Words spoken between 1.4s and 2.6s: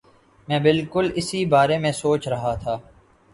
بارے میں سوچ رہا